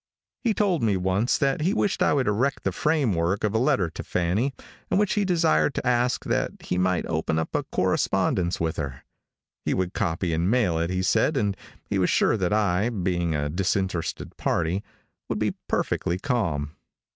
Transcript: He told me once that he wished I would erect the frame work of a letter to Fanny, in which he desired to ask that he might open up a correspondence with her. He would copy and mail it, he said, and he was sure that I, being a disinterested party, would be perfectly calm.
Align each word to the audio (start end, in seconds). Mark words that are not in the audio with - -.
He 0.43 0.55
told 0.55 0.81
me 0.81 0.97
once 0.97 1.37
that 1.37 1.61
he 1.61 1.75
wished 1.75 2.01
I 2.01 2.13
would 2.13 2.25
erect 2.27 2.63
the 2.63 2.71
frame 2.71 3.13
work 3.13 3.43
of 3.43 3.53
a 3.53 3.59
letter 3.59 3.87
to 3.91 4.03
Fanny, 4.03 4.51
in 4.89 4.97
which 4.97 5.13
he 5.13 5.23
desired 5.23 5.75
to 5.75 5.85
ask 5.85 6.25
that 6.25 6.49
he 6.59 6.79
might 6.79 7.05
open 7.05 7.37
up 7.37 7.53
a 7.53 7.61
correspondence 7.65 8.59
with 8.59 8.77
her. 8.77 9.03
He 9.63 9.75
would 9.75 9.93
copy 9.93 10.33
and 10.33 10.49
mail 10.49 10.79
it, 10.79 10.89
he 10.89 11.03
said, 11.03 11.37
and 11.37 11.55
he 11.87 11.99
was 11.99 12.09
sure 12.09 12.35
that 12.35 12.51
I, 12.51 12.89
being 12.89 13.35
a 13.35 13.47
disinterested 13.47 14.35
party, 14.37 14.83
would 15.29 15.37
be 15.37 15.53
perfectly 15.67 16.17
calm. 16.17 16.71